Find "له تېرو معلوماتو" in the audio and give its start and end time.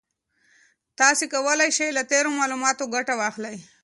1.97-2.91